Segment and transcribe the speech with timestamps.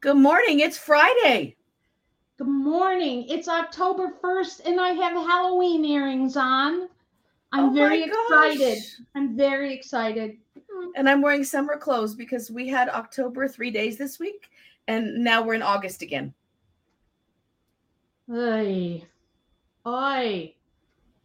[0.00, 0.60] Good morning.
[0.60, 1.56] It's Friday.
[2.38, 3.26] Good morning.
[3.28, 6.88] It's October 1st and I have Halloween earrings on.
[7.52, 8.78] I'm Oh very excited.
[9.14, 10.38] I'm very excited.
[10.72, 10.88] Hmm.
[10.96, 14.48] And I'm wearing summer clothes because we had October three days this week,
[14.88, 16.32] and now we're in August again.
[18.32, 19.04] Oi.
[19.86, 20.54] Oi.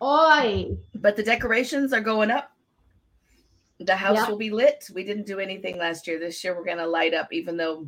[0.01, 0.77] Oi.
[0.95, 2.51] But the decorations are going up.
[3.79, 4.29] The house Yeah.
[4.29, 4.89] will be lit.
[4.93, 6.19] We didn't do anything last year.
[6.19, 7.87] This year we're going to light up, even though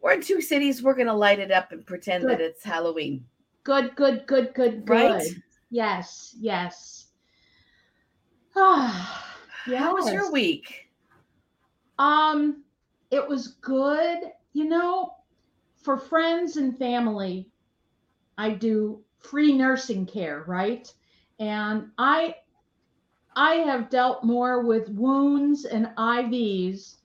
[0.00, 0.82] we're in two cities.
[0.82, 3.24] We're going to light it up and pretend that it's Halloween.
[3.64, 4.88] Good, good, good, good, good.
[4.88, 5.26] Right?
[5.70, 7.06] Yes, yes.
[8.54, 10.88] Ah, How was your week?
[11.98, 12.62] Um,
[13.10, 14.18] it was good.
[14.52, 15.14] You know,
[15.82, 17.48] for friends and family,
[18.38, 20.92] I do free nursing care, right?
[21.38, 22.36] And I
[23.34, 26.96] I have dealt more with wounds and IVs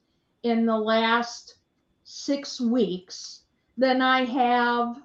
[0.44, 1.56] in the last
[2.12, 3.44] 6 weeks
[3.78, 5.02] than I have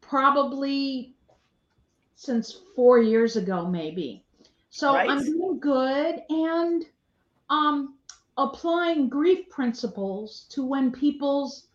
[0.00, 1.16] probably
[2.14, 4.24] since 4 years ago maybe.
[4.68, 6.84] So I'm doing good and
[7.48, 7.98] um
[8.36, 11.68] applying grief principles to when people's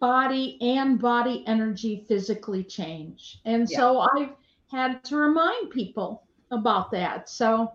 [0.00, 3.40] body and body energy physically change.
[3.44, 3.78] And Yeah.
[3.78, 4.36] so I've
[4.70, 7.28] had to remind people about that.
[7.28, 7.72] So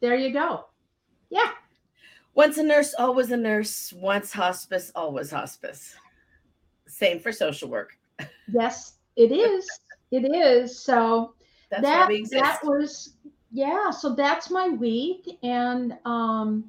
[0.00, 0.66] there you go.
[1.30, 1.52] Yeah.
[2.36, 3.92] Once a nurse, always a nurse.
[3.94, 5.96] Once hospice, always hospice.
[6.86, 7.96] Same for social work.
[8.46, 9.66] Yes, it is.
[10.12, 10.78] It is.
[10.78, 11.34] So
[11.70, 12.42] That's that why we exist.
[12.42, 13.14] that was
[13.52, 16.64] yeah so that's my week and um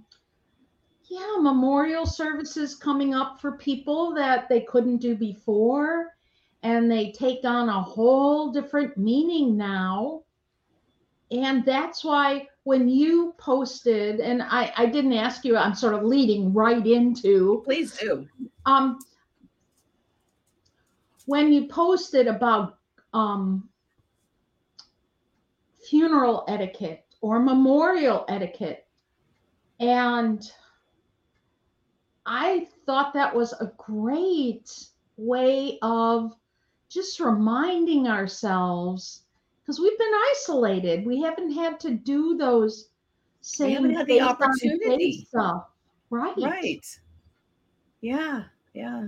[1.09, 6.15] yeah memorial services coming up for people that they couldn't do before
[6.63, 10.21] and they take on a whole different meaning now
[11.31, 16.03] and that's why when you posted and i i didn't ask you i'm sort of
[16.03, 18.27] leading right into Please do.
[18.65, 18.99] um
[21.27, 22.79] when you posted about
[23.13, 23.69] um
[25.89, 28.85] funeral etiquette or memorial etiquette
[29.79, 30.51] and
[32.25, 36.33] i thought that was a great way of
[36.89, 39.21] just reminding ourselves
[39.67, 42.89] because we've been isolated we haven't had to do those
[43.41, 45.25] same haven't had the opportunity.
[45.27, 45.67] stuff
[46.09, 46.99] right Right.
[48.01, 48.43] Yeah.
[48.73, 49.07] Yeah.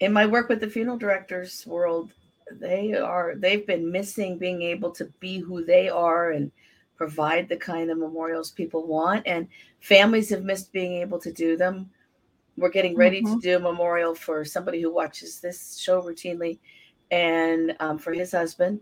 [0.00, 2.12] In my work with the funeral directors world,
[2.52, 6.52] they are they've been missing being able to be who they are and
[6.96, 9.48] provide the kind of memorials people want and
[9.80, 11.90] families have missed being able to do them.
[12.56, 13.42] We're getting ready to Mhm.
[13.42, 16.60] do a memorial for somebody who watches this show routinely
[17.10, 18.80] and um, for his husband.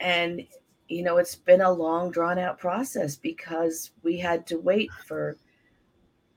[0.00, 0.46] And
[0.88, 5.36] you know, it's been a long drawn out process because we had to wait for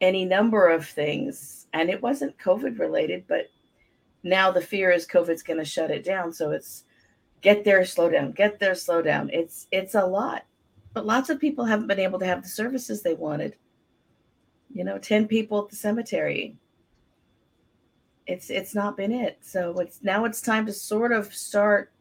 [0.02, 1.68] any number of things.
[1.74, 3.48] And it wasn't covid related but
[4.24, 6.32] now the fear is covid's going to shut it down.
[6.34, 6.86] So it's
[7.42, 9.30] get there slow down get there slow down.
[9.32, 10.44] It's it's a lot.
[10.94, 13.56] But lots of people haven't been able to have the services they wanted.
[14.74, 16.56] You know 10 people at the cemetery.
[18.28, 19.40] It's it's not been it.
[19.42, 21.92] So it's now it's time to sort of start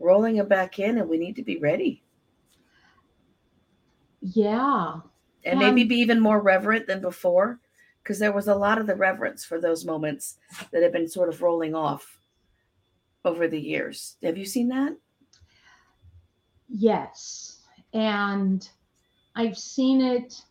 [0.00, 2.02] rolling it back in and we need to be ready
[4.20, 5.00] yeah
[5.44, 7.60] and maybe Um, be even more reverent than before
[8.02, 10.38] because there was a lot of the reverence for those moments
[10.70, 12.18] that have been sort of rolling off
[13.24, 14.16] over the years.
[14.22, 14.96] Have you seen that?
[16.68, 17.66] Yes.
[17.92, 18.68] And
[19.36, 20.44] I've seen it.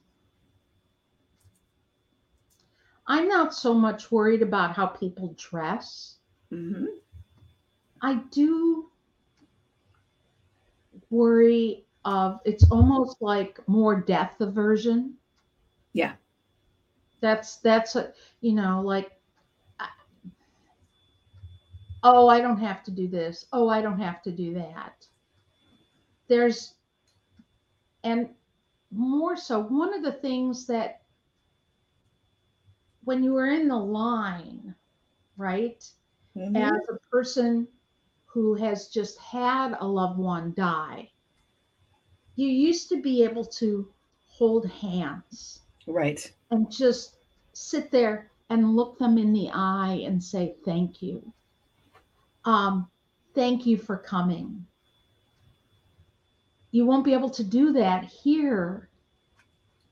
[3.08, 6.20] I'm not so much worried about how people dress.
[6.52, 7.00] hmm
[8.02, 8.89] I do
[11.10, 15.16] worry of it's almost like more death aversion.
[15.94, 16.14] Yeah.
[17.22, 19.12] That's that's a you know like
[22.04, 23.46] oh I don't have to do this.
[23.54, 25.06] Oh I don't have to do that.
[26.28, 26.76] There's
[28.04, 28.30] and
[28.92, 31.02] more so one of the things that
[33.04, 34.76] when you were in the line,
[35.38, 35.84] right?
[36.36, 36.56] Mhm.
[36.56, 37.68] as a person
[38.32, 41.10] who has just had a loved one die,
[42.36, 43.88] you used to be able to
[44.30, 46.32] hold hands Right.
[46.52, 47.16] and just
[47.54, 51.34] sit there and look them in the eye and say, Thank you.
[52.46, 52.90] Um,
[53.34, 54.66] thank you for coming.
[56.72, 58.90] You won't be able to do that here.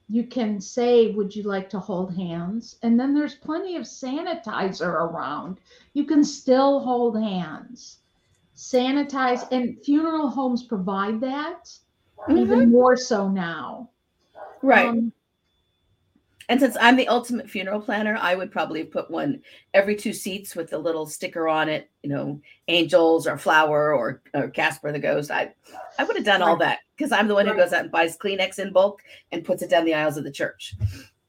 [0.09, 2.77] You can say, Would you like to hold hands?
[2.83, 5.59] And then there's plenty of sanitizer around.
[5.93, 7.97] You can still hold hands.
[8.57, 11.69] Sanitize, and funeral homes provide that
[12.27, 12.39] Mhm.
[12.39, 13.89] even more so now.
[14.61, 14.87] Right.
[14.87, 15.13] Um,
[16.49, 19.41] And since I'm the ultimate funeral planner, I would probably put one
[19.73, 22.39] every two seats with a little sticker on it, you know,
[22.69, 25.29] angels or flower or, or Casper the ghost.
[25.29, 25.53] I
[25.99, 28.17] I would have done all that because I'm the one who goes out and buys
[28.17, 30.73] Kleenex in bulk and puts it down the aisles of the church.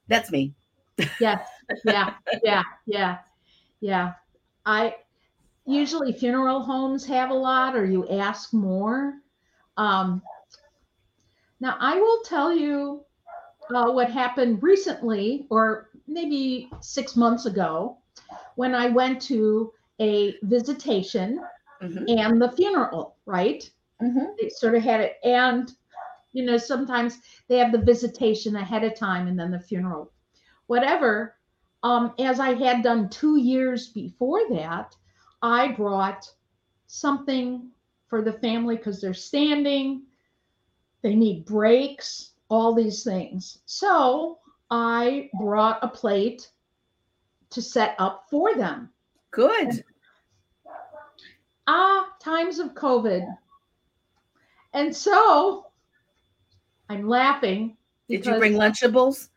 [0.07, 0.55] That's me.
[1.19, 1.49] Yes.
[1.85, 2.15] Yeah.
[2.45, 2.63] Yeah.
[2.87, 3.19] Yeah.
[3.81, 4.13] Yeah.
[4.67, 4.95] I
[5.69, 9.15] usually funeral homes have a lot or you ask more.
[9.77, 10.23] Um,
[11.61, 13.05] now, I will tell you
[13.75, 17.99] uh, what happened recently, or maybe six months ago,
[18.55, 21.41] when I went to a visitation
[21.83, 22.05] mm-hmm.
[22.09, 23.69] and the funeral, right?
[24.03, 24.25] Mm-hmm.
[24.41, 25.17] They sort of had it.
[25.23, 25.71] And,
[26.33, 27.19] you know, sometimes
[27.49, 30.13] they have the visitation ahead of time and then the funeral.
[30.67, 31.35] Whatever.
[31.83, 34.97] Um, as I had done two years before that,
[35.43, 36.31] I brought
[36.87, 37.69] something
[38.09, 40.03] for the family because they're standing,
[41.03, 43.59] they need breaks, all these things.
[43.67, 44.39] So
[44.71, 46.51] I brought a plate
[47.51, 48.91] to set up for them.
[49.31, 49.85] Good.
[51.67, 53.27] Ah, times of COVID.
[54.73, 55.67] And so
[56.89, 57.77] I'm laughing.
[58.09, 59.29] Did you bring Lunchables?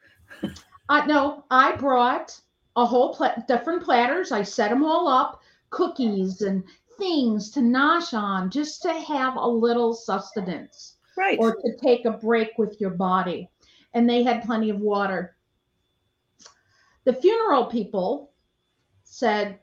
[0.89, 2.39] uh, no, I brought
[2.75, 4.31] a whole pla- different platters.
[4.31, 5.40] I set them all up,
[5.71, 6.63] cookies and
[6.97, 11.39] things to nosh on, just to have a little sustenance right.
[11.39, 13.49] or to take a break with your body.
[13.93, 15.35] And they had plenty of water.
[17.03, 18.31] The funeral people
[19.03, 19.59] said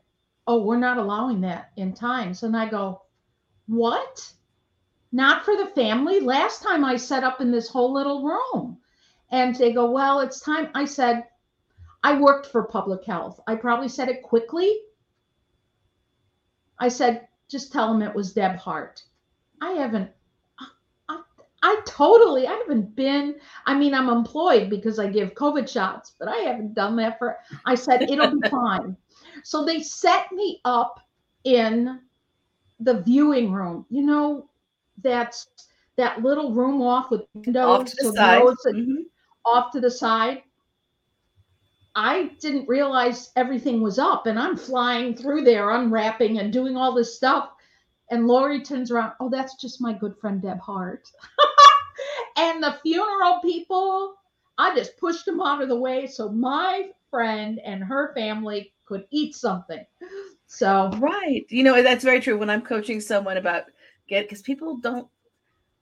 [0.46, 2.43] oh we're not allowing that in times.
[2.43, 3.02] And i go
[3.66, 4.32] what?
[5.12, 6.20] Not for the family?
[6.20, 8.78] Last time i set up in this whole little room.
[9.31, 10.70] And they go well it's time.
[10.75, 11.25] I said
[12.02, 13.40] i worked for public health.
[13.46, 14.81] I probably said it quickly
[16.80, 19.02] i said just tell them it was deb hart
[19.60, 20.10] i haven't
[21.62, 23.34] I totally, I haven't been,
[23.66, 27.36] I mean, I'm employed because I give COVID shots, but I haven't done that for,
[27.64, 28.96] I said, it'll be fine.
[29.42, 31.00] So they set me up
[31.44, 32.00] in
[32.80, 33.86] the viewing room.
[33.90, 34.48] You know,
[35.02, 35.48] that's
[35.96, 38.42] that little room off with windows off to the so side.
[38.75, 39.02] Mm-hmm.
[39.44, 40.42] off to the side.
[42.00, 46.95] I didn't realize everything was up and I'm flying through there, unwrapping and doing all
[46.95, 47.50] this stuff.
[48.12, 51.11] And Lori turns around, oh, that's just my good friend Deb Hart.
[52.37, 54.15] and the funeral people,
[54.59, 59.05] I just pushed them out of the way so my friend and her family could
[59.11, 59.85] eat something.
[60.47, 61.47] So, right.
[61.49, 62.39] You know, that's very true.
[62.39, 63.65] When I'm coaching someone about
[64.09, 65.09] get, because people don't,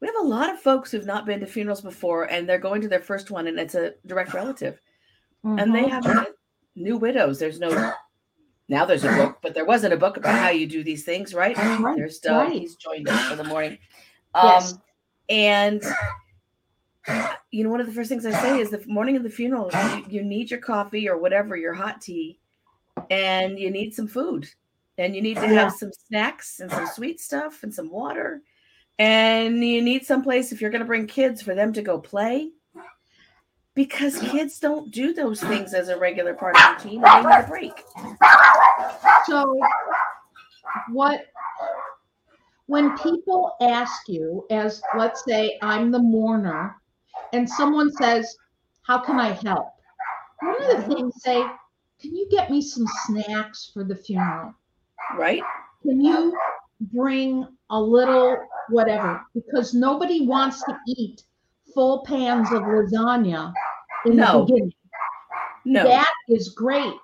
[0.00, 2.80] we have a lot of folks who've not been to funerals before and they're going
[2.80, 4.80] to their first one and it's a direct relative.
[5.46, 5.58] Mm-hmm.
[5.60, 6.26] And they have
[6.74, 7.38] new widows.
[7.38, 7.92] There's no
[8.68, 11.32] now there's a book, but there wasn't a book about how you do these things,
[11.32, 11.56] right?
[11.56, 11.96] right.
[11.96, 12.52] There's still right.
[12.52, 13.78] he's joined us for the morning.
[14.34, 14.78] Um, yes.
[15.28, 15.82] and
[17.52, 19.70] you know, one of the first things I say is the morning of the funeral,
[19.72, 22.40] you, you need your coffee or whatever, your hot tea,
[23.08, 24.48] and you need some food.
[24.98, 28.40] And you need to have some snacks and some sweet stuff and some water.
[28.98, 32.00] And you need some place if you're going to bring kids for them to go
[32.00, 32.50] play
[33.76, 37.44] because kids don't do those things as a regular part of routine and they need
[37.44, 37.84] a break.
[39.26, 39.60] So,
[40.90, 41.26] what
[42.66, 46.74] when people ask you, as let's say I'm the mourner,
[47.32, 48.36] and someone says,
[48.82, 49.68] How can I help?
[50.40, 51.44] One of the things say,
[52.00, 54.54] Can you get me some snacks for the funeral?
[55.16, 55.42] Right.
[55.82, 56.36] Can you
[56.80, 58.38] bring a little
[58.70, 59.20] whatever?
[59.34, 61.22] Because nobody wants to eat
[61.74, 63.52] full pans of lasagna
[64.06, 64.40] in no.
[64.40, 64.72] the beginning.
[65.64, 65.84] No.
[65.84, 66.94] That is great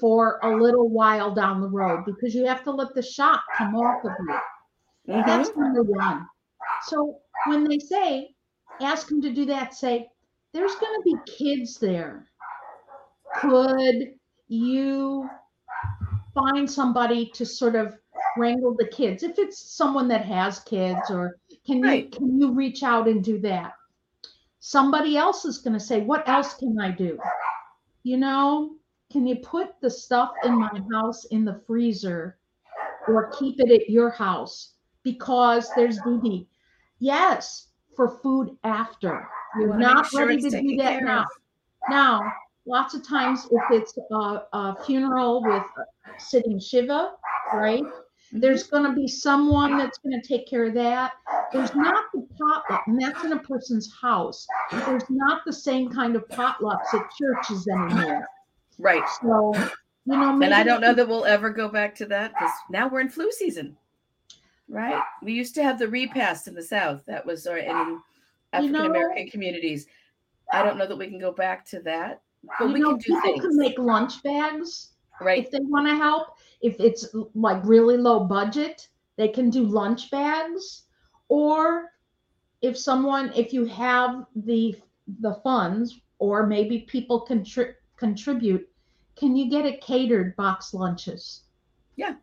[0.00, 3.74] for a little while down the road because you have to let the shock come
[3.74, 5.14] off of you.
[5.14, 5.28] Mm-hmm.
[5.28, 6.26] That's number one.
[6.86, 8.34] So when they say,
[8.80, 10.08] ask them to do that, say,
[10.52, 12.28] there's going to be kids there.
[13.36, 14.14] Could
[14.48, 15.28] you
[16.34, 17.96] find somebody to sort of
[18.36, 22.04] wrangle the kids if it's someone that has kids or can right.
[22.04, 23.72] you can you reach out and do that
[24.64, 27.18] somebody else is going to say, What else can I do?
[28.04, 28.76] You know,
[29.10, 32.38] can you put the stuff in my house in the freezer
[33.08, 34.74] or keep it at your house?
[35.02, 36.48] Because there's duty.
[37.00, 39.28] Yes, for food after.
[39.58, 41.22] You're not sure ready to do that now.
[41.22, 41.26] Of.
[41.90, 42.32] Now,
[42.64, 45.82] lots of times, if it's a, a funeral with uh,
[46.18, 47.14] sitting Shiva,
[47.52, 47.84] right?
[48.32, 51.12] There's going to be someone that's going to take care of that.
[51.52, 54.46] There's not the potluck, and that's in a person's house.
[54.70, 58.26] There's not the same kind of potlucks at churches anymore.
[58.78, 59.02] Right.
[59.20, 59.52] So,
[60.06, 62.88] you know, and I don't know that we'll ever go back to that because now
[62.88, 63.76] we're in flu season.
[64.66, 65.02] Right.
[65.22, 67.04] We used to have the repast in the South.
[67.06, 68.00] That was our in
[68.54, 69.86] African American you know, communities.
[70.50, 72.22] I don't know that we can go back to that.
[72.58, 73.40] but we know, can do people things.
[73.42, 75.44] can make lunch bags right.
[75.44, 76.38] if they want to help.
[76.60, 80.84] If it's like really low budget, they can do lunch bags.
[81.28, 81.90] Or
[82.60, 84.76] if someone, if you have the
[85.20, 88.68] the funds, or maybe people contri- contribute,
[89.16, 91.42] can you get a catered box lunches?
[91.96, 92.14] Yeah.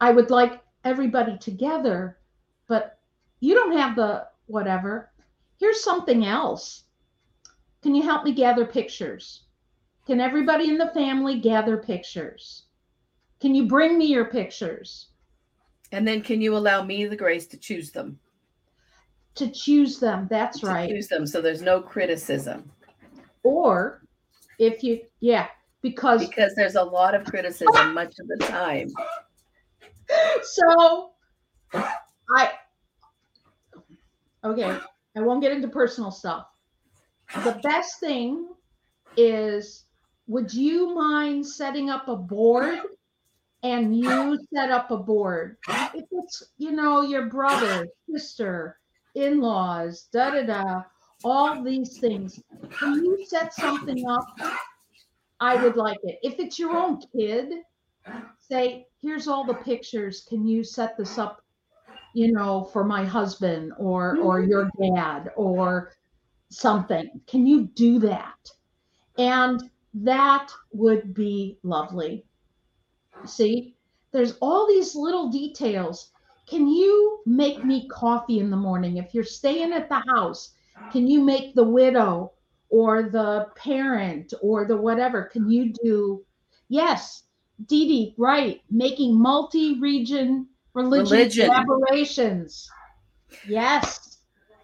[0.00, 2.18] I would like everybody together,
[2.68, 2.98] but
[3.40, 5.10] you don't have the whatever.
[5.58, 6.84] Here's something else.
[7.82, 9.44] Can you help me gather pictures?
[10.10, 12.64] Can everybody in the family gather pictures?
[13.40, 15.10] Can you bring me your pictures?
[15.92, 18.18] And then can you allow me the grace to choose them?
[19.36, 20.90] To choose them, that's to right.
[20.90, 22.72] choose them so there's no criticism
[23.44, 24.02] Or
[24.58, 25.46] if you, yeah,
[25.80, 28.88] because because there's a lot of criticism much of the time.
[30.42, 31.12] so
[31.72, 32.50] I,
[34.42, 34.76] okay,
[35.16, 36.48] I won't get into personal stuff.
[37.44, 38.48] The best thing
[39.16, 39.84] is
[40.30, 42.78] would you mind setting up a board
[43.64, 45.56] and you set up a board?
[45.92, 48.78] If it's, you know, your brother, sister,
[49.16, 50.82] in laws, da da da,
[51.24, 54.24] all these things, can you set something up?
[55.40, 56.20] I would like it.
[56.22, 57.64] If it's your own kid,
[58.38, 60.24] say, here's all the pictures.
[60.28, 61.42] Can you set this up,
[62.14, 65.90] you know, for my husband or or your dad or
[66.50, 67.20] something?
[67.26, 68.48] Can you do that?
[69.18, 69.60] And
[69.94, 72.24] that would be lovely.
[73.26, 73.74] See,
[74.12, 76.10] there's all these little details.
[76.46, 78.96] Can you make me coffee in the morning?
[78.96, 80.54] If you're staying at the house,
[80.92, 82.32] can you make the widow
[82.68, 85.24] or the parent or the whatever?
[85.24, 86.24] Can you do?
[86.68, 87.24] Yes,
[87.66, 88.62] Dee Dee, right.
[88.70, 91.50] Making multi region religion, Religion.
[91.50, 92.66] collaborations.
[93.46, 94.18] Yes,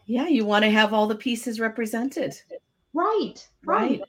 [0.06, 2.34] Yeah, you want to have all the pieces represented.
[2.94, 4.00] right, right.
[4.00, 4.02] Right.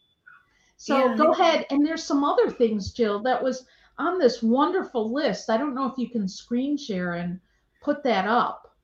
[0.78, 1.16] So Yeah.
[1.16, 1.66] go ahead.
[1.70, 3.66] And there's some other things, Jill, that was
[3.98, 5.50] on this wonderful list.
[5.50, 7.40] I don't know if you can screen share and
[7.82, 8.76] put that up.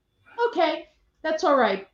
[0.49, 0.87] Okay,
[1.21, 1.87] that's all right.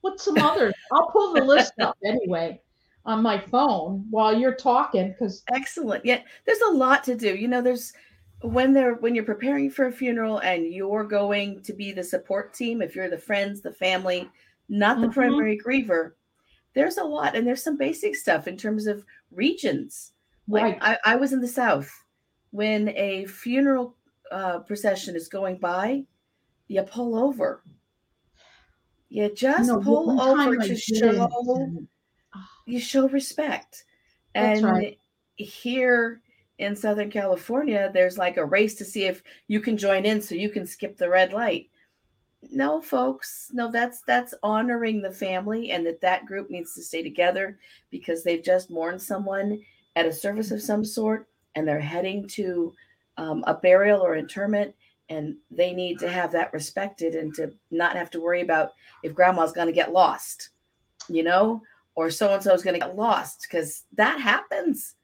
[0.00, 0.74] What's some others?
[0.92, 2.60] I'll pull the list up anyway
[3.06, 6.04] on my phone while you're talking because Excellent.
[6.06, 7.34] Yeah, there's a lot to do.
[7.34, 7.92] You know, there's
[8.40, 12.54] when they're when you're preparing for a funeral and you're going to be the support
[12.54, 14.30] team, if you're the friends, the family,
[14.70, 15.12] not the Mhm.
[15.12, 16.12] primary griever,
[16.74, 20.12] there's a lot and there's some basic stuff in terms of regions.
[20.48, 21.90] Like right, I, I was in the South
[22.50, 23.96] when a funeral
[24.30, 26.04] uh, procession is going by,
[26.68, 27.62] you pull over.
[29.08, 31.28] You just No, pull over to show
[32.66, 33.84] you show respect.
[34.34, 34.98] That's And right.
[35.36, 36.20] here
[36.58, 40.34] in Southern California, there's like a race to see if you can join in so
[40.34, 41.70] you can skip the red light.
[42.50, 47.02] No, folks, no, that's that's honoring the family and that that group needs to stay
[47.02, 47.58] together
[47.90, 49.60] because they've just mourned someone
[49.96, 52.74] at a service of some sort and they're heading to
[53.16, 54.74] um, a burial or interment
[55.08, 58.72] and they need to have that respected and to not have to worry about
[59.02, 60.50] if grandma's going to get lost,
[61.08, 61.62] you know,
[61.94, 64.94] or so and so is going to get lost because that happens,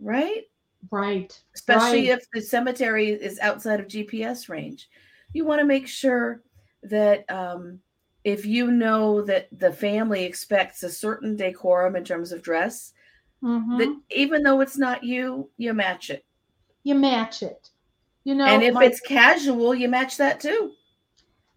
[0.00, 0.44] right?
[0.90, 2.18] right, Especially right.
[2.18, 4.88] if the cemetery is outside of GPS range.
[5.32, 6.42] You want to make sure
[6.84, 7.80] that um,
[8.24, 12.92] if you know that the family expects a certain decorum in terms of dress,
[13.42, 13.78] Mhm.
[13.78, 16.24] that even though it's not you, you match it.
[16.82, 17.70] You match it.
[18.24, 20.72] You know, and if my- it's casual, you match that too.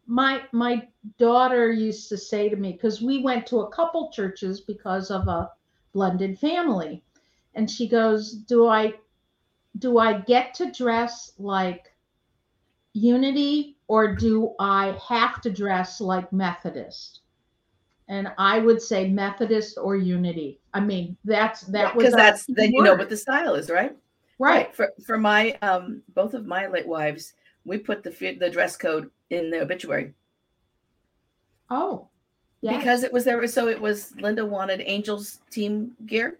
[0.05, 4.61] my my daughter used to say to me because we went to a couple churches
[4.61, 5.51] because of a
[5.93, 7.03] blended family
[7.55, 8.93] and she goes do i
[9.79, 11.93] do i get to dress like
[12.97, 17.21] unity or do i have to dress like methodist
[18.09, 22.71] and i would say methodist or unity i mean that's that was because that's then
[22.71, 23.95] you know what the style is, right?
[24.39, 27.33] right For for my um both of my late wives,
[27.65, 30.13] we put the the dress code in the obituary
[31.69, 32.07] oh
[32.61, 33.45] yes because it was there.
[33.47, 36.39] So it was Linda wanted Angels team gear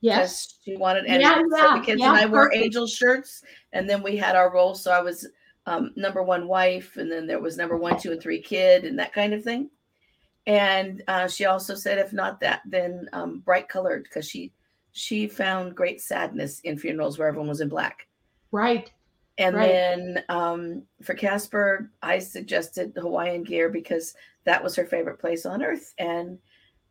[0.00, 2.64] yes she wanted and Yeah, yeah, the kids yeah, and I wore perfect.
[2.64, 4.82] Angels shirts, and then we had our roles.
[4.82, 5.26] So I was
[5.68, 8.98] um, number one wife, and then there was number one, two, and three kid, and
[8.98, 9.70] that kind of thing.
[10.46, 14.52] And uh, she also said, if not that, then um, bright colored because she
[14.92, 18.08] she found great sadness in funerals where everyone was in black.
[18.50, 18.90] right
[19.36, 19.84] And Right.
[19.84, 25.62] then um, for Casper, I suggested Hawaiian gear because that was her favorite place on
[25.62, 25.94] earth.
[25.98, 26.38] And,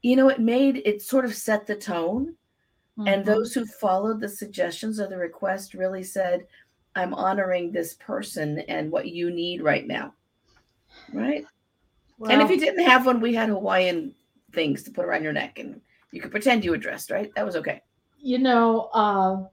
[0.01, 2.35] you know, it made it sort of set the tone.
[3.05, 3.25] And Mhm.
[3.25, 6.47] those who followed the suggestions or the request really said,
[6.97, 10.13] I'm honoring this person and what you need right now.
[11.13, 11.45] Right.
[12.29, 14.13] and if you didn't have one, we had Hawaiian
[14.53, 17.31] things to put around your neck and you could pretend you were dressed, right?
[17.35, 17.81] That was okay.
[18.19, 19.43] you know, uh,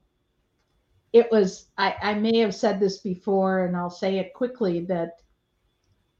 [1.13, 5.19] it was, I, I may have said this before and I'll say it quickly that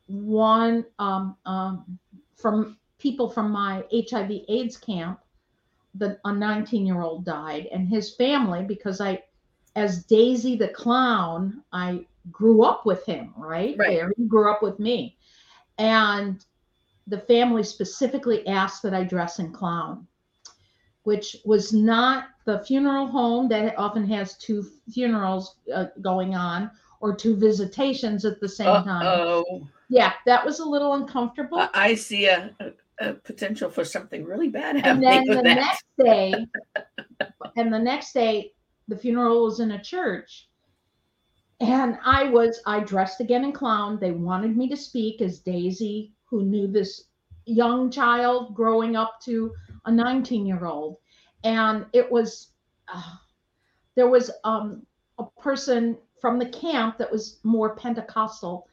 [0.07, 1.99] one um, um,
[2.37, 5.19] from people from my HIV AIDS camp,
[5.95, 9.21] the, a 19 year old died and his family, because I,
[9.75, 13.75] as Daisy the clown, I grew up with him, right?
[13.77, 13.97] Right.
[13.97, 14.11] There.
[14.17, 15.17] He grew up with me.
[15.77, 16.43] And
[17.07, 20.07] the family specifically asked that I dress in clown,
[21.03, 27.15] which was not the funeral home that often has two funerals uh, going on or
[27.15, 29.05] two visitations at the same time.
[29.05, 31.67] Oh, Yeah, that was a little uncomfortable.
[31.73, 32.55] I see a,
[32.99, 35.09] a, potential for something really bad happening.
[35.09, 35.55] and then the that.
[35.55, 36.33] next day,
[37.57, 38.53] and the next day,
[38.87, 40.49] the funeral was in a church.
[41.59, 43.97] And I was, I dressed again in clown.
[43.99, 47.05] They wanted me to speak as Daisy, who knew this
[47.45, 49.53] young child growing up to
[49.85, 50.97] a 19 year old.
[51.43, 52.51] And it was,
[52.93, 53.15] uh,
[53.95, 54.85] there was um,
[55.17, 58.67] a person from the camp that was more Pentecostal,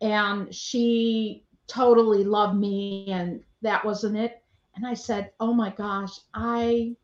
[0.00, 4.42] and she totally loved me, and that wasn't it.
[4.74, 6.96] And I said, "Oh my gosh, I,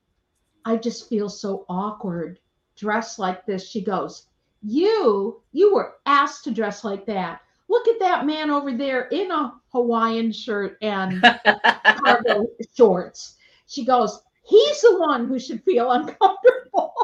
[0.64, 2.40] I just feel so awkward
[2.80, 4.26] dressed like this." She goes,
[4.62, 7.40] "You, you were asked to dress like that.
[7.68, 11.22] Look at that man over there in a Hawaiian shirt and
[11.84, 12.46] cargo
[12.76, 16.94] shorts." She goes, "He's the one who should feel uncomfortable."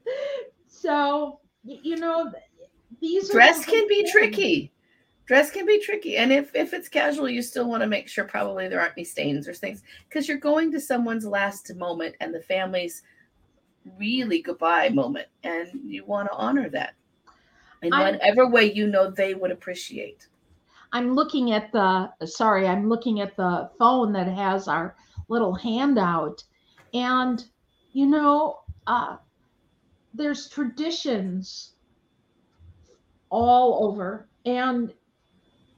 [0.68, 2.32] so you know,
[3.00, 4.12] these Dress can be things.
[4.12, 4.72] tricky.
[5.26, 6.16] Dress can be tricky.
[6.16, 9.04] And if, if it's casual, you still want to make sure probably there aren't any
[9.04, 13.02] stains or things because you're going to someone's last moment and the family's
[13.98, 15.28] really goodbye moment.
[15.42, 16.94] And you want to honor that
[17.82, 20.28] in I'm- whatever way you know they would appreciate.
[20.92, 24.96] I'm looking at the sorry, I'm looking at the phone that has our
[25.28, 26.44] little handout,
[26.94, 27.44] and
[27.92, 29.16] you know, uh,
[30.14, 31.72] there's traditions
[33.30, 34.94] all over, and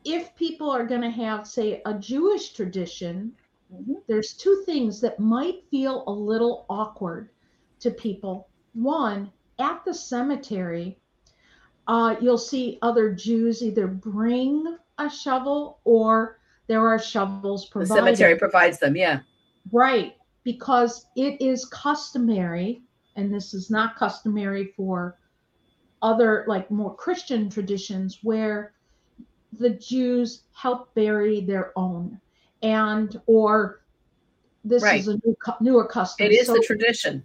[0.04, 3.34] if people are going to have, say, a Jewish tradition,
[3.72, 4.02] Mhm.
[4.06, 7.30] there's two things that might feel a little awkward
[7.80, 8.48] to people.
[8.74, 10.98] One, at the cemetery,
[11.86, 18.36] uh, you'll see other Jews either bring a shovel or there are shovels The cemetery
[18.36, 18.94] provides them.
[18.94, 19.20] Yeah.
[19.72, 20.14] Right,
[20.44, 22.82] because it is customary,
[23.16, 25.18] and this is not customary for
[26.02, 28.74] other, like more Christian traditions, where
[29.58, 32.20] the Jews help bury their own,
[32.62, 33.80] and or
[34.64, 35.00] this Right.
[35.00, 36.26] is a new, newer custom.
[36.26, 37.24] It is So the tradition.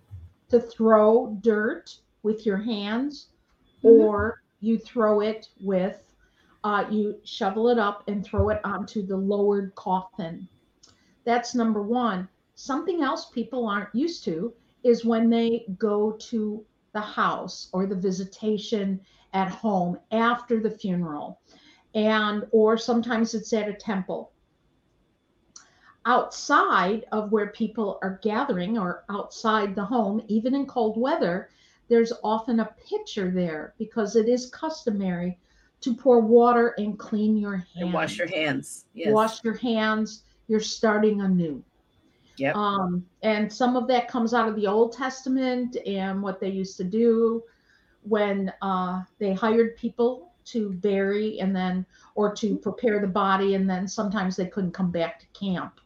[0.53, 3.29] To throw dirt with your hands,
[3.83, 4.03] Mhm.
[4.03, 6.07] or you throw it with,
[6.63, 10.47] uh, you shovel it up and throw it onto the lowered coffin.
[11.23, 12.29] That's number one.
[12.53, 17.95] Something else people aren't used to is when they go to the house or the
[17.95, 19.01] visitation
[19.33, 21.39] at home after the funeral,
[21.95, 24.32] and or sometimes it's at a temple
[26.05, 31.49] outside of where people are gathering or outside the home, even in cold weather,
[31.87, 35.37] there's often a pitcher there because it is customary
[35.81, 37.67] to pour water and clean your hands.
[37.75, 38.85] And wash your hands.
[38.93, 39.13] Yes.
[39.13, 40.23] Wash your hands.
[40.47, 41.63] You're starting anew.
[42.37, 42.55] Yep.
[42.55, 46.77] Um, and some of that comes out of the Old Testament and what they used
[46.77, 47.43] to do
[48.01, 51.85] when uh, they hired people to bury and then,
[52.15, 55.79] or to prepare the body, and then sometimes they couldn't come back to camp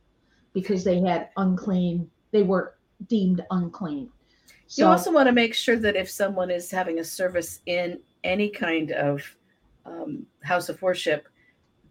[0.58, 2.74] because they had unclean, they were
[3.08, 4.10] deemed unclean.
[4.70, 8.50] You also want to make sure that if someone is having a service in any
[8.50, 9.22] kind of
[9.86, 11.28] um, house of worship,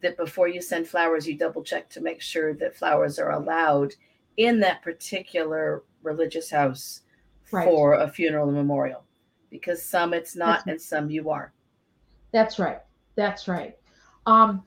[0.01, 3.95] that before you send flowers, you double check to make sure that flowers are allowed
[4.37, 7.03] in that particular religious house
[7.53, 7.65] Right.
[7.65, 9.05] for a funeral and memorial.
[9.49, 11.53] Because some it's not, That's- and some you are.
[12.33, 12.81] That's right.
[13.15, 13.77] That's right.
[14.27, 14.65] Um,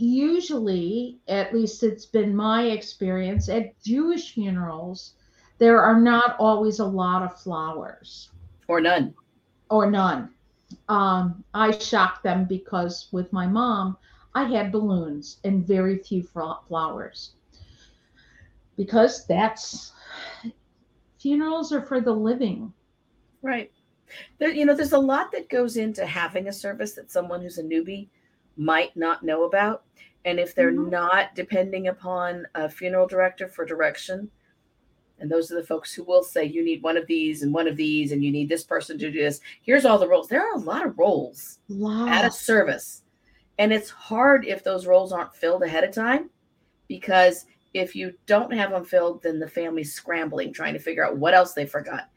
[0.00, 5.14] usually, at least it's been my experience, at Jewish funerals,
[5.58, 8.30] there are not always a lot of flowers
[8.68, 9.14] Or none.
[9.68, 10.30] or none.
[10.88, 13.96] Um, I shocked them because with my mom,
[14.34, 17.32] I had balloons and very few flowers.
[18.76, 19.92] Because that's
[21.18, 22.72] funerals are for the living.
[23.42, 23.70] Right.
[24.38, 27.58] There, you know, there's a lot that goes into having a service that someone who's
[27.58, 28.08] a newbie
[28.56, 29.84] might not know about.
[30.24, 30.90] And if they're Mhm.
[30.90, 34.30] not depending upon a funeral director for direction,
[35.18, 37.68] and those are the folks who will say, you need one of these and one
[37.68, 39.40] of these, and you need this person to do this.
[39.62, 40.28] Here's all the roles.
[40.28, 41.58] There are a lot of roles
[42.08, 43.02] at a service.
[43.58, 46.30] And it's hard if those roles aren't filled ahead of time
[46.88, 51.18] because if you don't have them filled, then the family's scrambling trying to figure out
[51.18, 52.08] what else they forgot.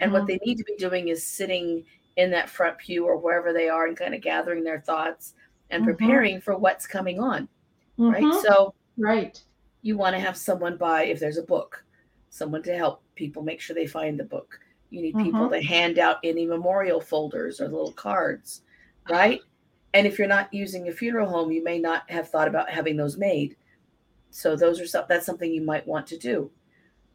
[0.00, 0.26] And what Mhm.
[0.26, 1.84] they need to be doing is sitting
[2.16, 5.34] in that front pew or wherever they are and kind of gathering their thoughts
[5.72, 5.86] and Mhm.
[5.86, 7.48] preparing for what's coming on.
[7.98, 8.22] Right.
[8.22, 8.42] Mhm.
[8.42, 9.42] So Right.
[9.80, 11.84] you want to have someone by, if there's a book,
[12.30, 14.60] someone to help people make sure they find the book.
[14.90, 15.52] You need people Mhm.
[15.52, 18.62] to hand out any memorial folders or little cards,
[19.10, 19.40] right?
[19.94, 22.96] And if you're not using a funeral home, you may not have thought about having
[22.96, 23.56] those made.
[24.30, 26.50] So those are some, that's something you might want to do.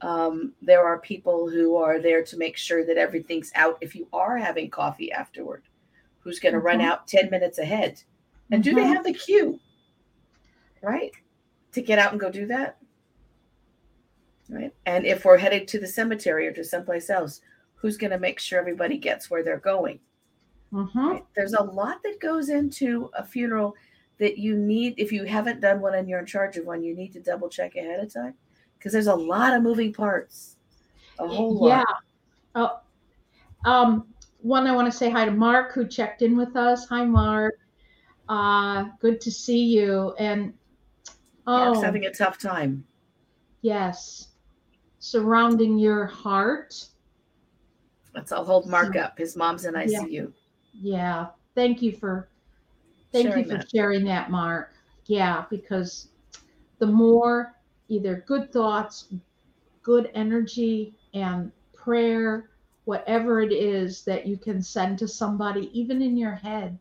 [0.01, 4.07] Um, there are people who are there to make sure that everything's out if you
[4.13, 5.63] are having coffee afterward.
[6.19, 6.85] Who's going to run Mhm.
[6.85, 8.03] out 10 minutes ahead?
[8.51, 8.93] And do they Mhm.
[8.95, 9.59] have the queue?
[10.81, 11.11] Right?
[11.73, 12.77] To get out and go do that?
[14.49, 14.73] Right.
[14.85, 17.41] And if we're headed to the cemetery or to someplace else,
[17.75, 19.99] who's going to make sure everybody gets where they're going?
[20.71, 20.95] Mhm.
[20.95, 21.25] Right?
[21.35, 23.75] There's a lot that goes into a funeral
[24.17, 24.95] that you need.
[24.97, 27.49] If you haven't done one and you're in charge of one, you need to double
[27.49, 28.35] check ahead of time
[28.77, 30.55] because there's a lot of moving parts.
[31.19, 31.83] A whole yeah.
[32.55, 32.83] lot.
[33.65, 36.87] Oh, um, one, I want to say hi to Mark who checked in with us.
[36.87, 37.59] Hi, Mark.
[38.29, 40.13] Uh, good to see you.
[40.19, 40.53] And
[41.45, 42.85] Mark's oh, having a tough time.
[43.61, 44.29] yes,
[44.99, 46.73] surrounding your heart.
[48.13, 49.17] Let's all hold Mark up.
[49.17, 50.01] His mom's in Yeah.
[50.01, 50.33] ICU.
[50.73, 51.27] Yeah.
[51.55, 52.29] Thank you for
[53.11, 53.69] thank Sharing you for that.
[53.73, 54.73] sharing that, Mark.
[55.05, 56.09] Yeah, because
[56.79, 57.55] the more
[57.87, 59.13] either good thoughts,
[59.83, 62.49] good energy, and prayer,
[62.85, 66.77] whatever it is that you can send to somebody, even in your head,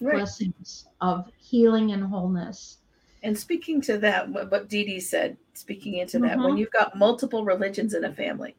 [0.00, 0.16] Right.
[0.16, 2.78] blessings of healing and wholeness.
[3.22, 6.58] And speaking to that, what, Dee Dee said, speaking into that, when Mhm.
[6.58, 8.56] you've got multiple religions in a family,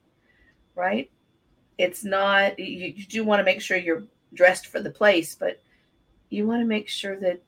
[0.75, 1.09] right?
[1.79, 4.03] It's not, you, you do want to make sure you're
[4.35, 5.59] dressed for the place, but
[6.29, 7.41] you want to make sure that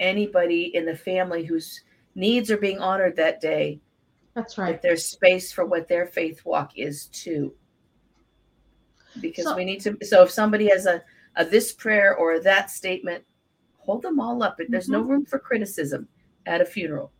[0.00, 1.82] anybody in the family whose
[2.14, 3.80] needs are being honored that day,
[4.32, 4.82] That's that right.
[4.82, 7.54] there's space for what their faith walk is too.
[9.20, 11.02] Because So- we need to, so if somebody has a,
[11.36, 13.24] a this prayer or that statement,
[13.78, 14.58] hold them all up.
[14.68, 15.08] There's no Mhm.
[15.08, 16.08] room for criticism
[16.46, 17.12] at a funeral.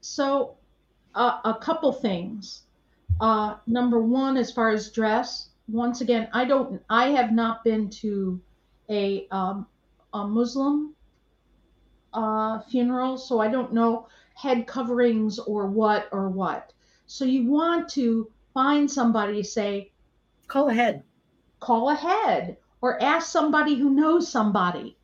[0.00, 0.56] So,
[1.14, 2.62] uh, a couple things.
[3.20, 7.88] Uh, number one, as far as dress, once again, I don't, I have not been
[7.90, 8.40] to
[8.88, 9.66] a, um,
[10.12, 10.94] a Muslim
[12.12, 16.72] uh, funeral, so I don't know head coverings or what or what.
[17.06, 19.92] So you want to find somebody say,
[20.46, 21.02] Call ahead.
[21.60, 24.96] Call ahead or ask somebody who knows somebody,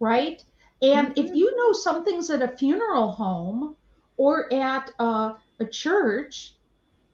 [0.00, 0.44] right?
[0.82, 1.36] And if Mhm.
[1.36, 3.76] you know something's at a funeral home
[4.16, 6.56] or at a, a church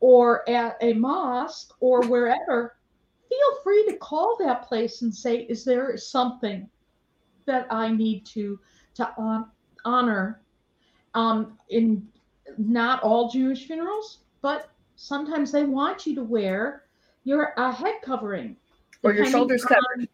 [0.01, 2.77] or at a mosque or wherever,
[3.29, 6.69] feel free to call that place and say, is there something
[7.47, 8.59] that I need to
[8.95, 9.51] to hon-
[9.85, 10.43] honor?
[11.15, 12.09] Um, in
[12.59, 16.85] not all Jewish funerals, but sometimes they want you to wear
[17.25, 18.57] your uh, head covering
[19.03, 20.09] Or your shoulders on- covered.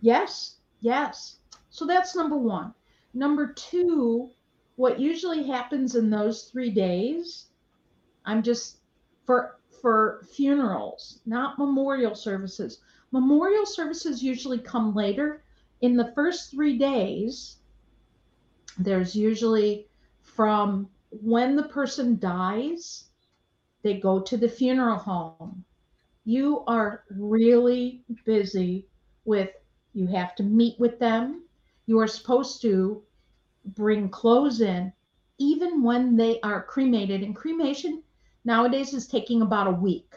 [0.00, 1.38] Yes, yes.
[1.70, 2.74] So that's number one.
[3.14, 4.30] Number two,
[4.76, 7.46] what usually happens in those three days,
[8.24, 8.78] I'm just
[9.24, 12.80] for for funerals, not memorial services.
[13.12, 15.42] Memorial services usually come later.
[15.82, 17.58] In the first three days,
[18.78, 19.86] there's usually
[20.22, 23.04] from when the person dies,
[23.82, 25.64] they go to the funeral home.
[26.24, 28.86] You are really busy
[29.24, 29.50] with
[29.92, 31.44] you have to meet with them.
[31.86, 33.02] You are supposed to
[33.76, 34.92] bring clothes in
[35.38, 37.22] even when they are cremated.
[37.22, 38.02] And cremation
[38.44, 40.14] nowadays is taking about a week.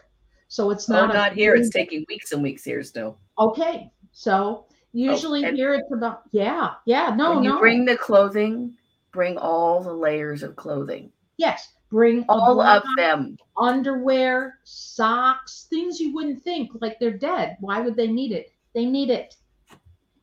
[0.47, 1.55] So it's No, not not, here.
[1.55, 3.19] It's taking weeks and weeks here still.
[3.37, 3.91] okay.
[4.13, 7.59] So usually and- here it's about yeah, yeah, no, when you no.
[7.59, 8.75] bring the clothing,
[9.11, 11.11] bring all the layers of clothing.
[11.37, 13.37] yes, bring All of them.
[13.57, 17.57] underwear, socks, things you wouldn't think like they're dead.
[17.59, 18.51] Why would they need it?
[18.73, 19.35] They need it.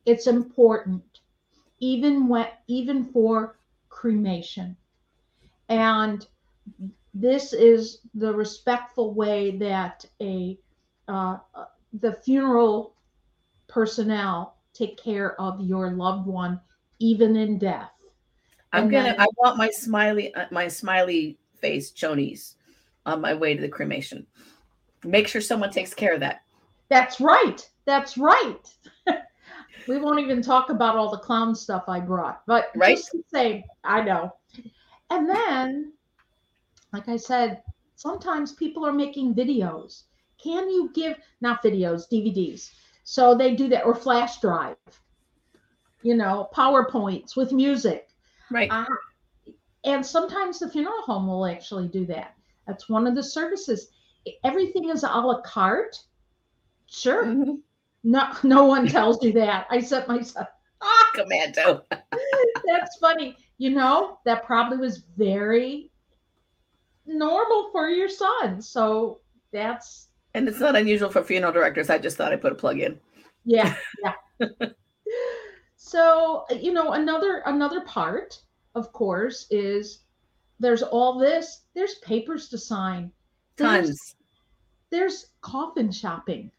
[0.07, 1.03] It's important,
[1.81, 4.77] even when even for cremation.
[5.68, 6.27] And
[7.14, 10.59] this is the respectful way that a
[11.09, 11.64] uh, uh,
[12.00, 12.96] the funeral
[13.68, 16.61] personnel take care of your loved one,
[16.98, 17.90] even in death.
[18.72, 19.05] I'm And gonna.
[19.05, 22.57] then- I want my smiley, uh, my smiley face chonies
[23.07, 24.27] on my way to the cremation.
[25.03, 26.42] Make sure someone takes care of that.
[26.90, 27.66] That's right.
[27.87, 28.61] That's right.
[29.88, 32.98] we won't even talk about all the clown stuff I brought, but Right.
[32.98, 34.35] just to say, I know.
[35.09, 35.94] And then,
[36.92, 37.62] like I said,
[37.94, 40.03] sometimes people are making videos.
[40.42, 42.72] Can you give not videos, DVDs?
[43.05, 44.77] So they do that or flash drive.
[46.03, 48.09] You know, PowerPoints with music.
[48.50, 48.70] Right.
[48.70, 48.85] Uh,
[49.85, 52.35] and sometimes the funeral home will actually do that.
[52.66, 53.88] That's one of the services.
[54.42, 55.99] everything is a la carte.
[56.87, 57.25] Sure.
[57.27, 57.61] Mhm.
[58.05, 59.66] No, no one tells you that.
[59.70, 60.49] I said myself,
[60.81, 61.83] ah, Commando.
[62.66, 63.37] that's funny.
[63.59, 65.90] You know, that probably was very
[67.07, 68.61] normal for your son.
[68.62, 69.20] So
[69.53, 71.90] that's And it's not unusual for funeral directors.
[71.90, 72.99] I just thought I'd put a plug in.
[73.44, 74.49] yeah, yeah.
[75.77, 78.40] so you know, another another part,
[78.74, 80.00] of course, is
[80.60, 81.62] there's all this.
[81.74, 83.10] There's papers to sign.
[83.56, 84.16] There's, Tons.
[84.90, 86.50] there's coffin shopping.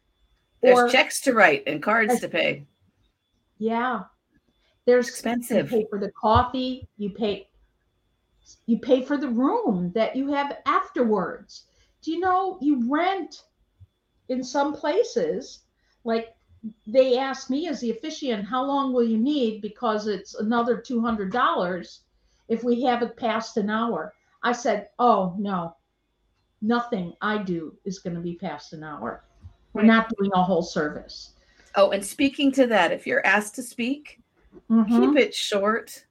[0.62, 2.66] There's or- checks to write and cards to pay.
[3.58, 4.02] Yeah.
[4.86, 5.70] There's expensive.
[5.72, 7.48] you pay for the coffee, you pay
[8.66, 11.64] you pay for the room that you have afterwards.
[12.02, 13.42] Do you know you rent
[14.28, 15.64] in some places
[16.04, 16.34] like
[16.86, 21.98] they ask me as the officiant how long will you need because it's another $200
[22.48, 24.14] if we have it past an hour.
[24.42, 25.76] I said, "Oh, no.
[26.62, 29.24] Nothing I do is going to be past an hour.
[29.72, 31.34] We're not doing a whole service."
[31.74, 34.20] Oh, and speaking to that, if you're asked to speak,
[34.70, 34.88] Mhm.
[34.88, 36.06] keep it short.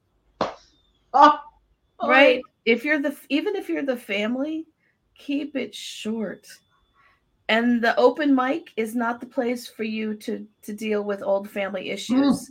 [1.12, 1.40] Oh,
[2.08, 4.66] right if you're the even if you're the family
[5.16, 6.46] keep it short
[7.48, 11.48] and the open mic is not the place for you to to deal with old
[11.48, 12.50] family issues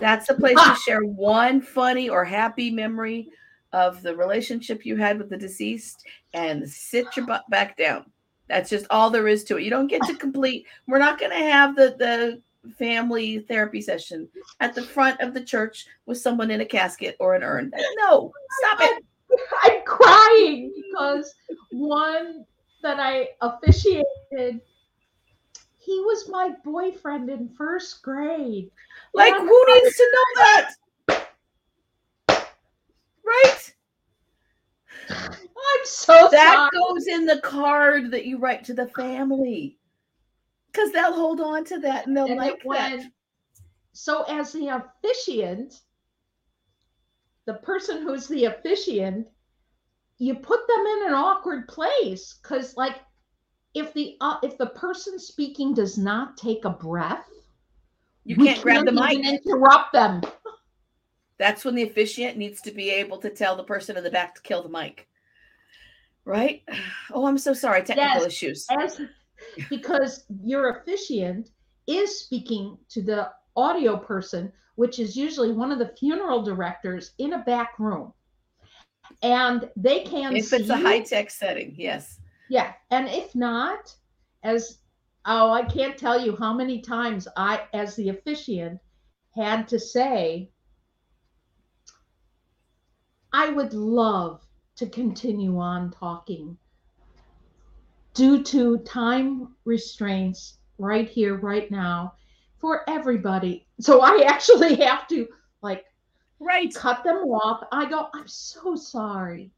[0.00, 0.80] that's the place to ah!
[0.84, 3.28] share one funny or happy memory
[3.72, 8.04] of the relationship you had with the deceased and sit your butt back down.
[8.48, 9.64] That's just all there is to it.
[9.64, 10.18] You don't get to ah!
[10.18, 12.42] complete we're not going to have the the
[12.78, 14.28] family therapy session
[14.60, 17.72] at the front of the church with someone in a casket or an urn.
[17.96, 19.04] No stop it.
[19.62, 21.34] I'm crying because
[21.72, 22.44] one
[22.82, 24.60] that I officiated,
[25.86, 28.68] he was my boyfriend in first grade.
[29.14, 30.70] Like, who needs to know that?
[33.24, 33.72] Right?
[35.10, 36.70] I'm so That sorry.
[36.72, 39.78] goes in the card that you write to the family.
[40.72, 43.10] Because they'll hold on to that and they'll And like went- that.
[43.92, 45.80] So as the officiant,
[47.46, 49.28] the person who's the officiant,
[50.18, 52.96] you put them in an awkward place because, like,
[53.76, 57.28] if the uh, if the person speaking does not take a breath,
[58.24, 59.42] You can't grab the even mic.
[59.44, 60.22] interrupt them.
[61.38, 64.34] That's when the officiant needs to be able to tell the person in the back
[64.34, 65.06] to kill the mic.
[66.24, 66.62] Right?
[67.12, 67.82] Oh, I'm so sorry.
[67.82, 68.26] Technical Yes.
[68.26, 68.66] issues.
[68.70, 69.00] as
[69.68, 71.50] because your officiant
[71.86, 77.34] is speaking to the audio person, which is usually one of the funeral directors in
[77.34, 78.12] a back room.
[79.22, 82.18] And they can If see it's a high tech setting, yes.
[82.48, 82.74] Yeah.
[82.90, 83.94] And if not,
[84.42, 84.78] as
[85.24, 88.80] oh, I can't tell you how many times I, as the officiant,
[89.34, 90.50] had to say,
[93.32, 96.58] I would love to continue on talking
[98.14, 102.14] due to time restraints right here, right now,
[102.58, 103.68] for everybody.
[103.80, 105.28] So I actually have to
[105.62, 105.84] like
[106.40, 106.74] Right.
[106.74, 107.66] cut them off.
[107.72, 109.52] I go, I'm so sorry.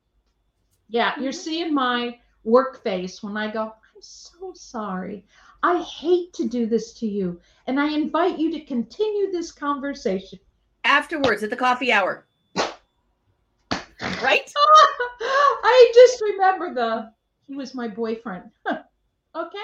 [0.88, 1.34] Yeah, you're Mhm.
[1.34, 2.18] seeing my
[2.48, 5.24] work face when I go, I'm so sorry.
[5.62, 7.40] I hate to do this to you.
[7.66, 10.38] And I invite you to continue this conversation.
[10.84, 12.26] Afterwards at the coffee hour.
[14.22, 14.52] Right?
[15.20, 17.12] I just remember the,
[17.48, 18.44] he was my boyfriend.
[19.36, 19.58] okay.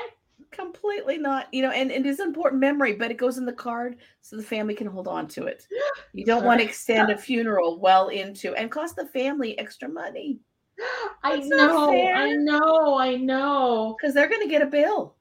[0.50, 3.96] completely not you know and, and it's important memory but it goes in the card
[4.22, 5.66] so the family can hold on to it
[6.12, 10.38] you don't want to extend a funeral well into and cost the family extra money
[11.22, 11.90] I know.
[12.14, 13.96] I know, I know.
[13.98, 15.14] because they're going to get a bill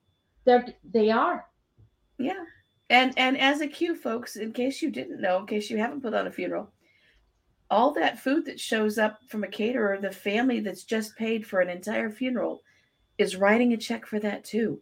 [0.45, 1.45] They're, they are.
[2.17, 2.43] yeah
[2.89, 6.01] and and as a cue folks in case you didn't know in case you haven't
[6.01, 6.71] put on a funeral
[7.71, 11.61] all that food that shows up from a caterer the family that's just paid for
[11.61, 12.61] an entire funeral
[13.17, 14.79] is writing a check for that too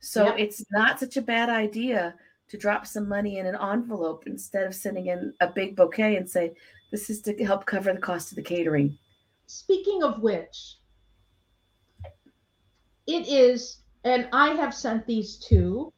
[0.00, 2.14] so it's not such a bad idea
[2.48, 6.28] to drop some money in an envelope instead of sending in a big bouquet and
[6.28, 6.52] say
[6.92, 8.96] this is to help cover the cost of the catering
[9.46, 10.78] Speaking of which,
[13.06, 15.92] it is, and I have sent these two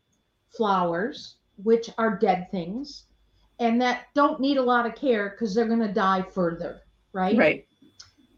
[0.48, 3.04] flowers, which are dead things,
[3.58, 6.80] and that don't need a lot of care because they're going to die further,
[7.12, 7.36] right?
[7.36, 7.66] right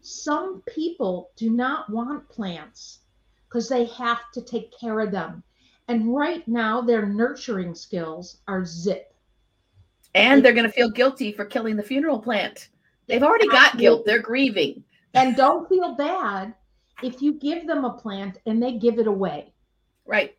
[0.01, 2.99] Some people do not want plants
[3.47, 5.43] because they have to take care of them.
[5.87, 9.13] And right now, their nurturing skills are zip.
[10.15, 12.69] and they're going to feel guilty for killing the funeral plant
[13.07, 16.53] they've already got guilt they're grieving And don't feel bad
[17.03, 19.53] if you give them a plant and they give it away.
[20.05, 20.35] right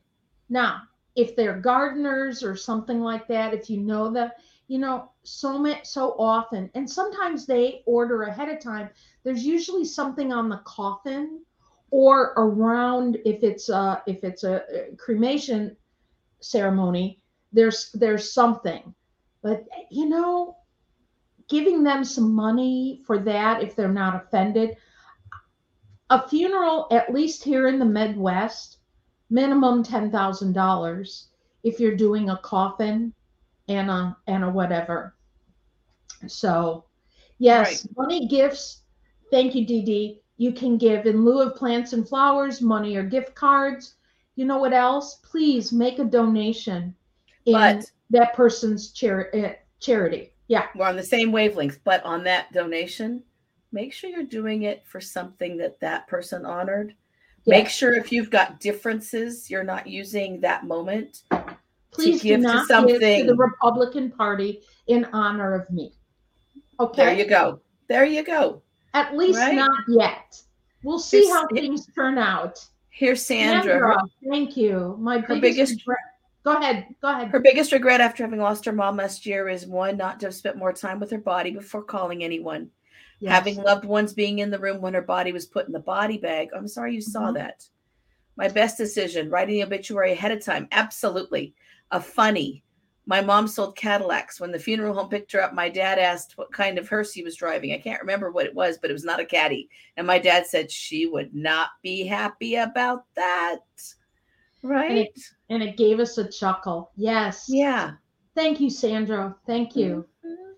[0.48, 0.82] Now,
[1.16, 4.32] if they're gardeners or something like that, if you know the,
[4.68, 8.90] you know, so much, so often, and sometimes they order ahead of time.
[9.24, 11.42] There's usually something on the coffin
[11.90, 14.62] or around if it's a if it's a
[14.96, 15.76] cremation
[16.40, 17.20] ceremony
[17.52, 18.94] there's there's something
[19.42, 20.56] but you know
[21.50, 24.76] giving them some money for that if they're not offended.
[26.08, 28.78] A funeral at least here in the midwest
[29.28, 31.24] minimum $10,000
[31.62, 33.12] if you're doing a coffin
[33.68, 35.14] and a and a whatever.
[36.26, 36.84] So
[37.38, 37.96] yes right.
[37.96, 38.82] money gifts
[39.30, 43.34] thank you dd you can give in lieu of plants and flowers money or gift
[43.34, 43.94] cards.
[44.36, 45.16] You know what else?
[45.16, 46.94] Please make a donation
[47.44, 50.66] in but, that person's chari- uh, charity yeah.
[50.74, 53.22] We're on the same wavelength but on that donation
[53.72, 56.94] make sure you're doing it for something that that person honored.
[57.44, 57.58] Yeah.
[57.58, 61.22] make sure if you've got differences you're not using that moment
[61.92, 65.92] please give do not to something give to the republican party in honor of me.
[66.80, 67.04] Okay?
[67.04, 67.60] There you go.
[67.88, 68.62] There you go.
[68.92, 69.54] At least right?
[69.54, 70.40] not yet.
[70.82, 72.58] We'll see Here's, how things turn out.
[72.90, 74.96] Here's sandra, sandra thank you.
[74.98, 75.84] My biggest, biggest
[76.42, 76.86] Go ahead.
[77.02, 77.28] Go ahead.
[77.28, 80.34] Her biggest regret after having lost her mom last year is one, not to have
[80.34, 82.70] spent more time with her body before calling anyone.
[83.18, 83.32] Yes.
[83.32, 86.16] Having loved ones being in the room when her body was put in the body
[86.16, 86.48] bag.
[86.56, 87.34] I'm sorry you saw mm-hmm.
[87.34, 87.66] that.
[88.36, 90.66] My best decision, writing the obituary ahead of time.
[90.72, 91.54] Absolutely.
[91.90, 92.64] A funny.
[93.04, 94.40] My mom sold Cadillacs.
[94.40, 97.22] When the funeral home picked her up, my dad asked what kind of hearse he
[97.22, 97.72] was driving.
[97.72, 99.68] I can't remember what it was, but it was not a caddy.
[99.98, 103.58] And my dad said she would not be happy about that.
[104.62, 104.90] Right.
[104.90, 106.90] And it, and it gave us a chuckle.
[106.96, 107.46] Yes.
[107.48, 107.92] Yeah.
[108.34, 109.34] Thank you, Sandra.
[109.46, 110.06] Thank you.
[110.24, 110.52] Mm-hmm.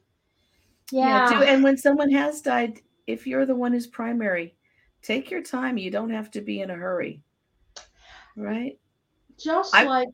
[0.91, 1.31] Yeah.
[1.31, 4.55] yeah and when someone has died, if you're the one who's primary,
[5.03, 5.79] take your time.
[5.79, 7.23] You don't have to be in a hurry.
[8.37, 8.79] Right.
[9.39, 10.09] Just I, like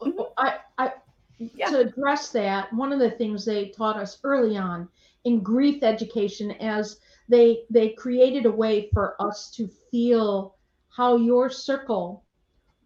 [0.00, 0.20] mm-hmm.
[0.36, 0.92] I, I
[1.38, 1.70] yeah.
[1.70, 4.88] to address that, one of the things they taught us early on
[5.24, 10.56] in grief education as they they created a way for us to feel
[10.88, 12.24] how your circle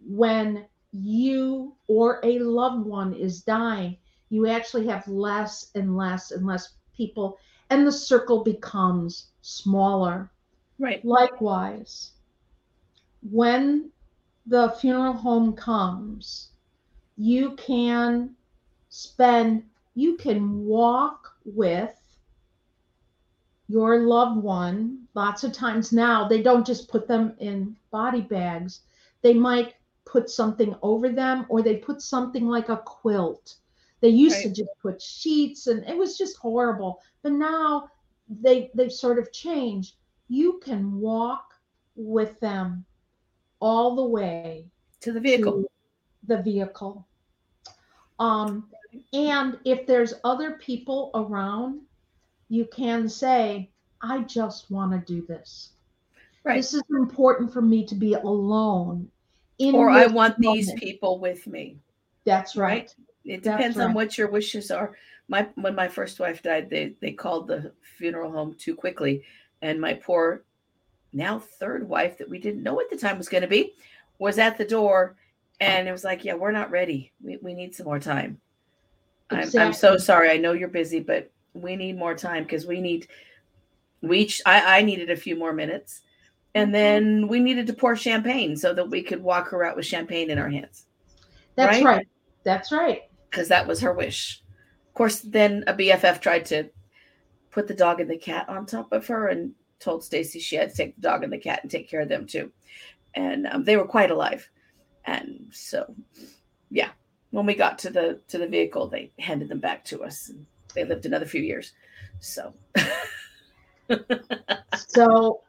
[0.07, 3.97] when you or a loved one is dying,
[4.29, 7.39] you actually have less and less and less people,
[7.71, 10.31] and the circle becomes smaller.
[10.79, 11.05] Right.
[11.05, 12.13] Likewise,
[13.31, 13.91] when
[14.47, 16.51] the funeral home comes,
[17.17, 18.35] you can
[18.89, 21.95] spend, you can walk with
[23.69, 25.07] your loved one.
[25.15, 28.81] Lots of times now, they don't just put them in body bags,
[29.23, 33.57] they might put something over them or they put something like a quilt.
[34.01, 34.45] They used right.
[34.45, 37.01] to just put sheets and it was just horrible.
[37.23, 37.89] But now
[38.29, 39.95] they they've sort of changed.
[40.29, 41.55] You can walk
[41.95, 42.85] with them
[43.61, 44.67] all the way
[45.01, 45.63] to the vehicle.
[45.63, 45.69] To
[46.27, 47.07] the vehicle.
[48.19, 48.69] Um,
[49.13, 51.81] and if there's other people around,
[52.49, 53.71] you can say,
[54.03, 55.71] I just want to do this.
[56.45, 56.57] Right.
[56.57, 59.09] This is important for me to be alone
[59.71, 60.67] or I want moment.
[60.67, 61.77] these people with me.
[62.25, 62.69] That's right.
[62.69, 62.95] right?
[63.25, 63.85] It depends right.
[63.87, 64.97] on what your wishes are.
[65.29, 69.23] My when my first wife died, they they called the funeral home too quickly,
[69.63, 70.43] and my poor
[71.13, 73.73] now third wife that we didn't know at the time was going to be
[74.19, 75.17] was at the door,
[75.61, 77.13] and it was like, yeah, we're not ready.
[77.23, 78.41] We we need some more time.
[79.31, 79.61] Exactly.
[79.61, 80.31] I'm, I'm so sorry.
[80.31, 83.07] I know you're busy, but we need more time because we need
[84.01, 86.03] we each I, I needed a few more minutes
[86.55, 89.87] and then we needed to pour champagne so that we could walk her out with
[89.87, 90.87] champagne in our hands.
[91.55, 91.97] That's right.
[91.97, 92.09] right.
[92.45, 93.03] That's right.
[93.31, 94.43] Because that was her wish.
[94.89, 96.69] Of course, then a BFF tried to
[97.51, 100.71] put the dog and the cat on top of her and told Stacy she had
[100.71, 102.53] to take the dog and the cat and take care of them too.
[103.15, 104.49] And um, they were quite alive.
[105.05, 105.95] And so,
[106.71, 106.91] yeah,
[107.31, 110.29] when we got to the to the vehicle, they handed them back to us.
[110.29, 111.73] And they lived another few years.
[112.21, 112.55] So.
[114.77, 115.41] so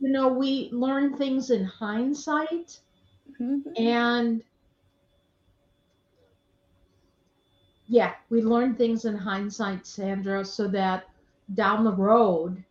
[0.00, 2.78] you know, we learn things in hindsight.
[3.40, 3.82] Mm-hmm.
[3.82, 4.42] And
[7.86, 11.04] yeah, we learn things in hindsight, Sandra, so that
[11.54, 12.62] down the road,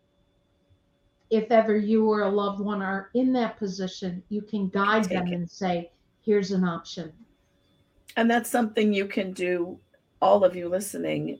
[1.30, 5.26] if ever you or a loved one are in that position, you can guide them
[5.28, 5.34] it.
[5.34, 5.90] and say,
[6.22, 7.12] here's an option.
[8.16, 9.78] And that's something you can do,
[10.22, 11.38] all of you listening,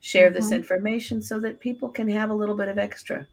[0.00, 0.36] share mm-hmm.
[0.36, 3.26] this information so that people can have a little bit of extra.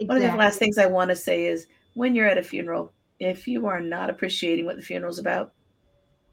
[0.00, 0.06] Exactly.
[0.06, 2.92] One of the last things I want to say is when you're at a funeral,
[3.18, 5.52] if you are not appreciating what the funeral's about,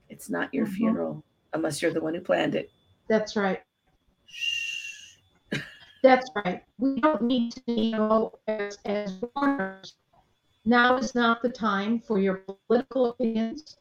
[0.09, 0.76] it's not your mm-hmm.
[0.76, 2.72] funeral unless you're the one who planned it.
[3.09, 3.61] That's right.
[6.03, 6.63] That's right.
[6.78, 9.95] We don't need to know as, as mourners.
[10.63, 13.78] Now is not the time for your political opinions.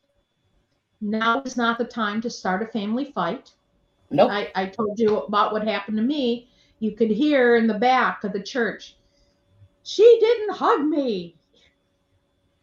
[1.01, 3.53] Now is not the time to start a family fight.
[4.11, 4.31] Nope.
[4.33, 6.49] I, I told you about what happened to me.
[6.79, 8.97] You could hear in the back of the church,
[9.87, 11.37] she didn't hug me.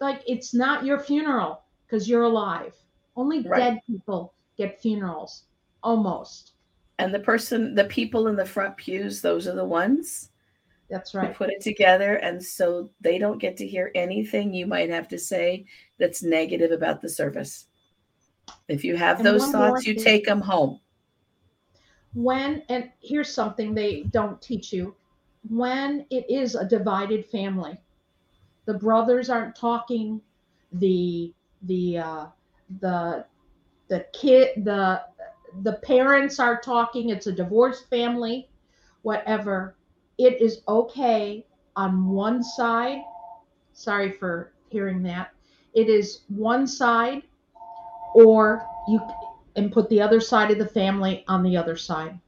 [0.01, 2.75] Like it's not your funeral because you're alive.
[3.15, 3.59] Only Right.
[3.59, 5.45] dead people get funerals,
[5.83, 6.51] almost.
[6.99, 10.31] And the person, the people in the front pews, those are the ones
[10.89, 11.33] That's right.
[11.33, 12.15] put it together.
[12.17, 15.65] And so they don't get to hear anything you might have to say
[15.97, 17.67] that's negative about the service.
[18.67, 20.03] If you have And those thoughts, you thing.
[20.03, 20.81] take them home.
[22.13, 24.93] When, and here's something they don't teach you
[25.49, 27.77] when it is a divided family,
[28.65, 30.21] the brothers aren't talking,
[30.71, 31.33] the,
[31.63, 32.25] the, uh,
[32.79, 33.25] the,
[33.89, 35.01] the kid, the,
[35.61, 38.49] the parents are talking, it's a divorced family,
[39.01, 39.75] whatever.
[40.17, 43.01] It is okay on one side.
[43.73, 45.31] Sorry for hearing that.
[45.73, 47.23] It is one side,
[48.13, 49.01] or you
[49.55, 52.19] and put the other side of the family on the other side.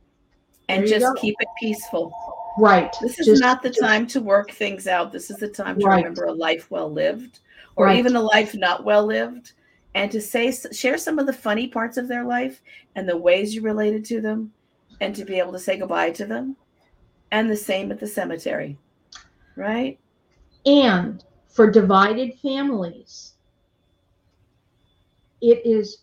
[0.70, 2.13] And There just keep it peaceful.
[2.58, 2.95] Right.
[3.01, 5.12] This is Just- not the time to work things out.
[5.12, 5.97] This is the time to Right.
[5.97, 7.39] remember a life well lived
[7.76, 7.97] or Right.
[7.97, 9.53] even a life not well lived
[9.93, 12.62] and to say share some of the funny parts of their life
[12.95, 14.53] and the ways you related to them
[15.01, 16.56] and to be able to say goodbye to them.
[17.32, 18.78] And the same at the cemetery.
[19.58, 19.99] Right?
[20.66, 23.34] And for divided families,
[25.41, 25.99] it is,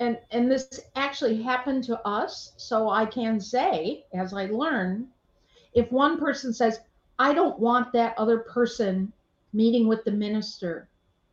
[0.00, 2.52] and and this actually happened to us.
[2.56, 5.08] So I can say, as I learn,
[5.74, 6.80] if one person says,
[7.18, 9.12] "I don't want that other person
[9.52, 10.88] meeting with the minister,"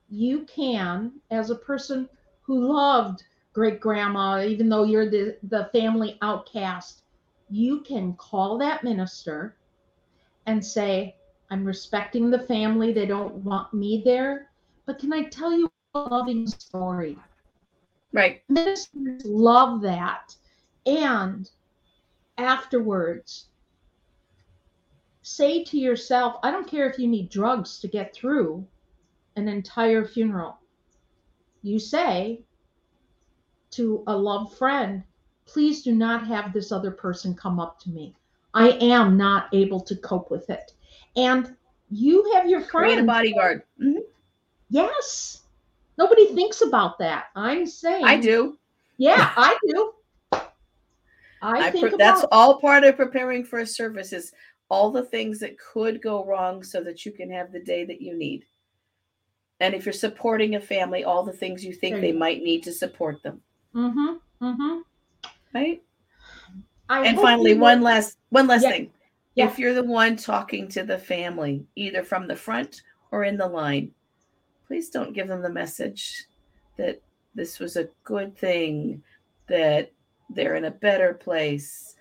[0.10, 2.10] you can, as a person
[2.44, 3.24] who loved
[3.54, 7.02] great grandma, even though you're the the family outcast,
[7.50, 9.56] you can call that minister
[10.46, 11.16] and say,
[11.50, 12.92] I'm respecting the family.
[12.94, 14.50] They don't want me there.
[14.86, 17.18] But can I tell you a loving story?
[18.14, 18.42] Right.
[18.50, 20.36] Ministers love that.
[20.86, 21.50] And
[22.38, 23.48] afterwards,
[25.28, 28.66] say to yourself, I don't care if you need drugs to get through
[29.36, 30.58] an entire funeral.
[31.64, 32.42] You say
[33.72, 35.04] to a loved friend,
[35.46, 38.16] please do not have this other person come up to me.
[38.54, 40.74] I am not able to cope with it.
[41.18, 41.56] And
[41.90, 43.08] you have your Create a friend.
[43.08, 43.64] bodyguard.
[43.82, 44.00] Mhm.
[44.70, 45.44] Yes.
[45.98, 47.26] Nobody thinks about that.
[47.36, 48.58] I'm saying I do.
[48.98, 49.94] Yeah, I do.
[50.32, 54.32] I, I think pre- that's all part of preparing for a service is
[54.70, 58.02] all the things that could go wrong so that you can have the day that
[58.02, 58.46] you need.
[59.60, 62.74] And if you're supporting a family, all the things you think they might need to
[62.74, 63.42] support them.
[63.74, 64.46] Mm-hmm.
[64.46, 64.80] Mm-hmm.
[65.54, 65.82] Right.
[66.90, 68.72] I and finally, one last one last Yeah.
[68.72, 68.92] thing.
[69.36, 69.48] Yeah.
[69.48, 73.48] If you're the one talking to the family, either from the front or in the
[73.48, 73.92] line,
[74.68, 76.26] please don't give them the message
[76.78, 77.02] that
[77.36, 79.02] this was a good thing,
[79.48, 79.92] that
[80.30, 81.96] they're in a better place,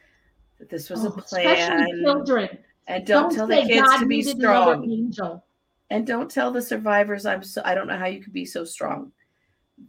[0.59, 2.01] that this was a Oh, especially plan.
[2.03, 2.59] children.
[2.89, 4.91] And don't, tell the kids God to be strong.
[4.91, 5.45] Angel.
[5.91, 8.65] And don't tell the survivors I'm so I don't know how you could be so
[8.65, 9.13] strong.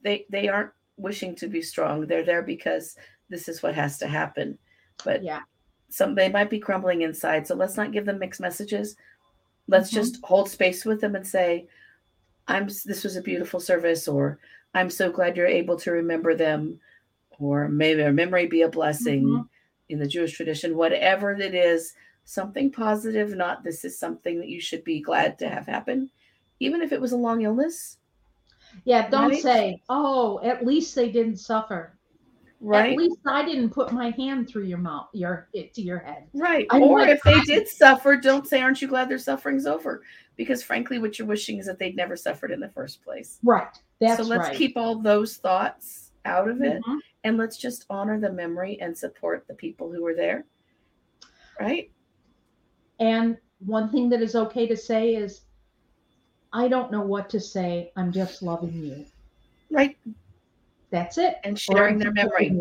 [0.03, 2.05] They they aren't wishing to be strong.
[2.07, 2.95] They're there because
[3.29, 4.57] this is what has to happen.
[5.03, 5.41] But Yeah.
[5.89, 7.45] some they might be crumbling inside.
[7.47, 8.95] So let's not give them mixed messages.
[9.67, 9.95] Let's Mhm.
[9.95, 11.67] just hold space with them and say,
[12.47, 12.67] "I'm.
[12.85, 14.39] This was a beautiful service," or
[14.73, 16.79] "I'm so glad you're able to remember them,"
[17.37, 19.49] or "May their memory be a blessing." Mhm.
[19.89, 21.93] In the Jewish tradition, whatever it is,
[22.25, 23.35] something positive.
[23.35, 26.09] Not this is something that you should be glad to have happen,
[26.59, 27.97] even if it was a long illness.
[28.83, 29.41] Yeah, don't Right?
[29.41, 31.93] say, oh, at least they didn't suffer.
[32.59, 32.91] Right.
[32.91, 36.27] At least I didn't put my hand through your mouth, your it to your head.
[36.33, 36.65] Right.
[36.71, 40.01] I'm or like, if they did suffer, don't say, Aren't you glad their suffering's over?
[40.37, 43.37] Because frankly, what you're wishing is that they'd never suffered in the first place.
[43.43, 43.67] Right.
[43.99, 44.57] That's so let's right.
[44.57, 46.99] keep all those thoughts out of it Mhm.
[47.23, 50.45] And let's just honor the memory and support the people who were there.
[51.59, 51.91] Right?
[52.99, 55.41] And one thing that is okay to say is,
[56.53, 57.91] I don't know what to say.
[57.95, 59.05] I'm just loving you.
[59.69, 59.97] Right.
[60.91, 61.37] That's it.
[61.43, 62.57] And sharing their memory.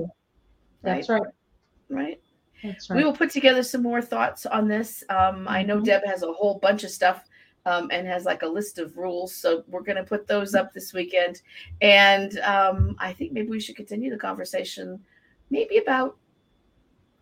[0.82, 1.22] That's right.
[1.88, 2.20] Right.
[2.64, 5.04] That's right We will put together some more thoughts on this.
[5.08, 5.84] Um, I know Mhm.
[5.84, 7.24] Deb has a whole bunch of stuff
[7.66, 9.34] um, and has like a list of rules.
[9.34, 11.42] So we're going to put those up this weekend.
[11.82, 14.98] And um, I think maybe we should continue the conversation,
[15.50, 16.16] maybe about,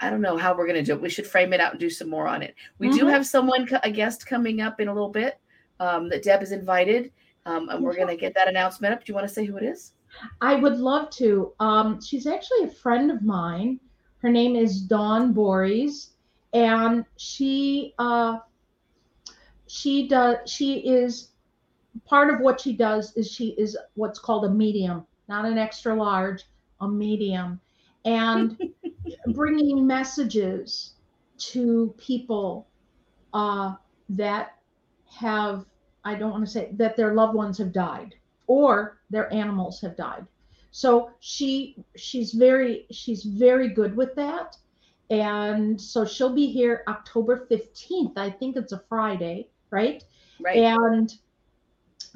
[0.00, 1.00] I don't know how we're going to do it.
[1.00, 2.54] We should frame it out and do some more on it.
[2.78, 3.10] We do Mhm.
[3.10, 5.38] have someone, a guest coming up in a little bit
[5.80, 7.10] um, that Deb has invited.
[7.46, 9.04] Um, and we're going to get that announcement up.
[9.04, 9.92] Do you want to say who it is?
[10.40, 11.52] I would love to.
[11.58, 13.80] Um, she's actually a friend of mine.
[14.18, 16.10] Her name is Dawn Bories,
[16.52, 18.38] and she uh,
[19.74, 21.30] she does she is
[22.04, 25.92] part of what she does is she is what's called a medium, not an extra
[25.92, 26.44] large,
[26.80, 27.60] a medium,
[28.04, 28.56] and
[29.34, 30.92] bringing messages
[31.38, 32.68] to people
[33.32, 33.74] uh,
[34.10, 34.58] that
[35.10, 35.66] have
[36.04, 38.14] I don't want to say that their loved ones have died
[38.46, 40.24] or their animals have died.
[40.70, 44.56] So she she's very she's very good with that.
[45.10, 48.16] And so she'll be here October 15th.
[48.16, 50.02] I think it's a Friday, right?
[50.40, 50.56] Right.
[50.58, 51.12] And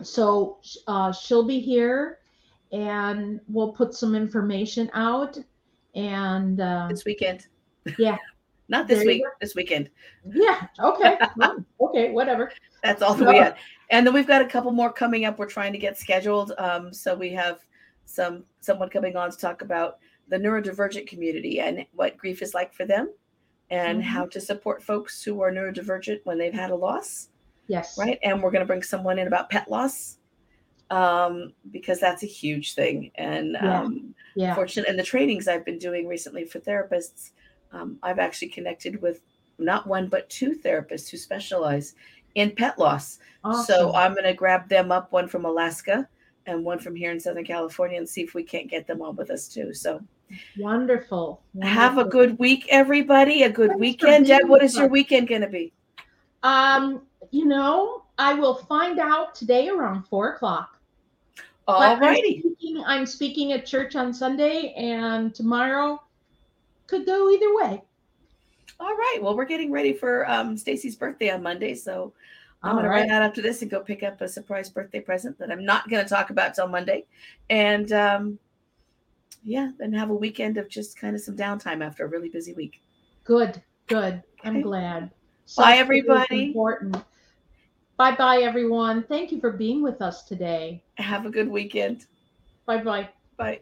[0.03, 2.19] so uh, she'll be here
[2.73, 5.37] and we'll put some information out
[5.95, 7.47] and uh, this weekend.
[7.99, 8.17] Yeah.
[8.71, 9.89] Not this There week, this weekend.
[10.31, 12.53] yeah okay well, okay whatever
[12.83, 13.57] That's all that we had.
[13.91, 15.39] And then we've got a couple more coming up.
[15.39, 16.53] We're trying to get scheduled.
[16.59, 17.61] Um, so we have
[18.05, 19.97] some someone coming on to talk about
[20.29, 23.11] the neurodivergent community and what grief is like for them
[23.71, 24.05] and Mhm.
[24.05, 27.29] how to support folks who are neurodivergent when they've had a loss.
[27.69, 28.19] Yes right?
[28.23, 30.19] And we're going to bring someone in about pet loss
[30.91, 33.11] um, because that's a huge thing.
[33.15, 33.83] And Yeah.
[33.83, 37.31] um, yeah fortunate, and the trainings I've been doing recently for therapists,
[37.73, 39.23] um, I've actually connected with
[39.59, 41.95] not one but two therapists who specialize
[42.35, 43.19] in pet loss.
[43.65, 43.95] So.
[43.95, 46.09] I'm going to grab them up, one from Alaska
[46.47, 49.17] and one from here in Southern California, and see if we can't get them on
[49.17, 49.75] with us too.
[49.75, 50.01] So
[50.59, 53.43] wonderful, have a good week, everybody.
[53.43, 54.27] A good Thanks weekend.
[54.27, 55.73] Deb, what is your weekend going to be?
[56.43, 60.81] um you know i will find out today around four o'clock
[61.67, 66.03] All I'm speaking, I'm speaking at church on sunday and tomorrow
[66.87, 67.83] could go either way
[68.81, 69.19] All right.
[69.21, 72.13] Well, we're getting ready for um, Stacy's birthday on Monday, so
[72.63, 73.01] I'm going to right.
[73.01, 75.89] run out after this and go pick up a surprise birthday present that I'm not
[75.89, 77.05] going to talk about till Monday,
[77.51, 78.39] and um,
[79.43, 82.53] yeah, then have a weekend of just kind of some downtime after a really busy
[82.53, 82.81] week.
[83.25, 85.11] good good i'm glad
[85.57, 86.47] Bye, everybody.
[86.49, 86.97] important
[87.97, 92.07] bye bye everyone thank you for being with us today Have a good weekend.
[92.67, 93.61] bye bye Bye.